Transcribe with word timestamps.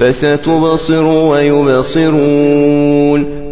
فستبصر 0.00 1.06
ويبصرون 1.06 2.66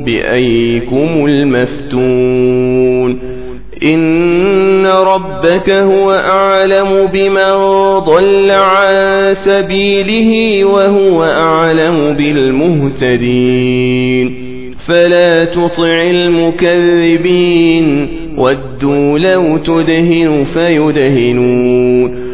بأيكم 0.05 1.27
المفتون 1.27 3.21
إن 3.87 4.87
ربك 4.87 5.71
هو 5.71 6.13
أعلم 6.13 7.07
بمن 7.07 7.55
ضل 7.99 8.51
عن 8.51 9.35
سبيله 9.35 10.65
وهو 10.65 11.25
أعلم 11.25 12.15
بالمهتدين 12.15 13.75
فلا 14.87 15.45
تطع 15.45 16.03
المكذبين 16.11 18.09
ودوا 18.39 19.19
لو 19.19 19.59
تدهن 19.59 20.45
فيدهنون 20.45 22.34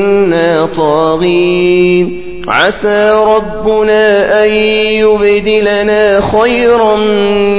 طاغين 0.77 2.21
عسى 2.47 3.23
ربنا 3.27 4.43
أن 4.43 4.49
يبدلنا 4.53 6.21
خيرا 6.21 6.95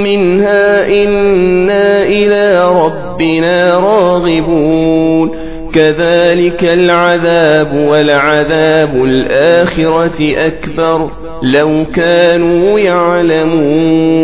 منها. 0.03 0.87
إنا 0.87 2.03
إلى 2.03 2.71
ربنا 2.83 3.79
راغبون. 3.79 5.31
كذلك 5.73 6.63
العذاب 6.63 7.87
ولعذاب 7.87 9.03
الآخرة 9.03 10.47
أكبر. 10.47 11.09
لو 11.43 11.85
كانوا 11.95 12.79
يعلمون. 12.79 14.23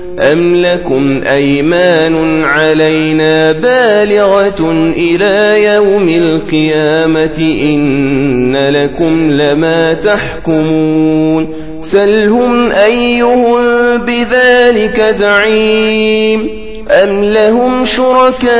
أم 0.19 0.55
لكم 0.55 1.23
أيمان 1.23 2.43
علينا 2.43 3.51
بالغة 3.51 4.71
إلى 4.97 5.63
يوم 5.63 6.09
القيامة 6.09 7.39
إن 7.39 8.69
لكم 8.69 9.31
لما 9.31 9.93
تحكمون 9.93 11.47
سلهم 11.81 12.71
أيهم 12.71 13.55
بذلك 13.97 15.01
زعيم 15.01 16.49
أم 16.89 17.23
لهم 17.23 17.85
شركاء 17.85 18.51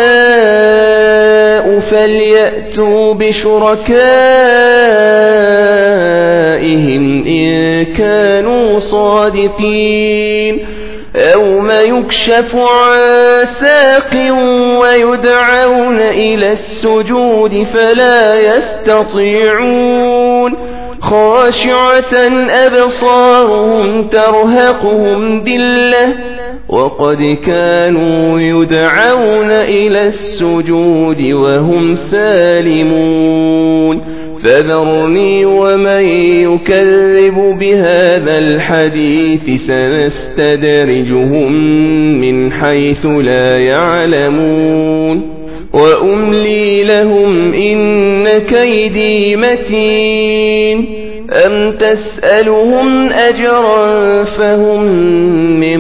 فليأتوا 1.80 3.14
بشركائهم 3.14 3.92
إن 7.28 7.86
كانوا 7.86 8.80
صادقين 8.80 10.60
يوم 11.16 11.72
يكشف 11.72 12.56
عن 12.56 12.98
ساق 13.46 14.34
ويدعون 14.82 15.98
إلى 15.98 16.52
السجود 16.52 17.64
فلا 17.64 18.36
يستطيعون. 18.56 19.92
خاشعة 21.02 22.14
أبصارهم 22.50 24.08
ترهقهم 24.08 25.44
ذلة 25.44 26.16
وقد 26.70 27.38
كانوا 27.46 28.40
يدعون 28.40 29.52
إلى 29.52 30.08
السجود 30.08 31.22
وهم 31.22 31.96
سالمون. 31.96 33.42
فذرني 34.44 35.46
ومن 35.46 36.06
يكذب 36.44 37.58
بهذا 37.60 38.38
الحديث 38.38 39.62
سنستدرجهم 39.68 41.52
من 42.22 42.52
حيث 42.52 43.06
لا 43.06 43.58
يعلمون 43.58 45.42
وأملي 45.74 46.84
لهم 46.84 47.54
إن 47.54 48.28
كيدي 48.38 49.36
متين 49.36 50.86
أم 51.32 51.72
تسألهم 51.72 53.10
أجرا 53.10 54.24
فهم 54.24 54.84
من 55.60 55.80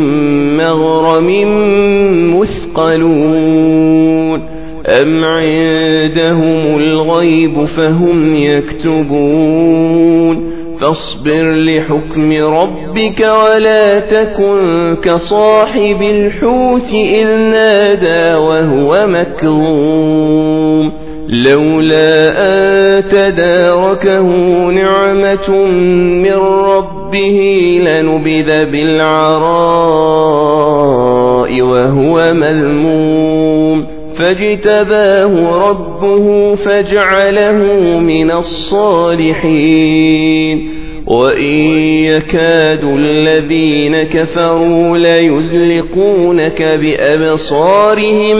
مغرم 0.57 1.29
مثقلون 2.39 4.50
أم 4.91 5.23
عندهم 5.23 6.77
الغيب 6.77 7.63
فهم 7.63 8.35
يكتبون 8.35 9.91
فاصبر 10.81 11.51
لحكم 11.55 12.31
ربك 12.33 13.19
ولا 13.19 13.99
تكن 13.99 14.97
كصاحب 15.03 16.01
الحوت 16.01 16.93
إذ 16.93 17.27
نادى 17.27 18.35
وهو 18.35 19.07
مكظوم 19.07 20.91
لولا 21.27 22.31
أن 22.47 23.03
تداركه 23.09 24.25
نعمة 24.69 25.65
من 26.23 26.39
ربه 26.65 27.39
لنبذ 27.83 28.65
بالعراء 28.65 30.01
وهو 31.61 32.33
مذموم 32.33 33.10
فاجتباه 34.21 35.33
ربه 35.69 36.55
فاجعله 36.55 37.57
من 37.99 38.31
الصالحين. 38.31 39.61
وإن 41.07 41.55
يكاد 42.03 42.83
الذين 42.83 44.03
كفروا 44.03 44.97
ليزلقونك 44.97 46.61
بأبصارهم 46.81 48.39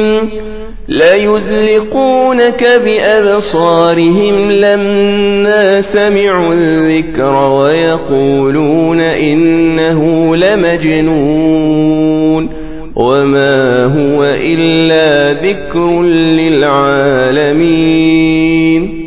ليزلقونك 0.88 2.64
بأبصارهم 2.86 4.52
لما 4.52 5.82
سمعوا 5.82 6.54
الذكر 6.54 7.50
ويقولون 7.50 9.00
إنه 9.00 10.36
لمجنون. 10.36 11.92
وما 12.96 13.86
هو 13.86 14.24
إلا 14.24 15.34
ذكر 15.42 16.02
للعالمين 17.42 19.01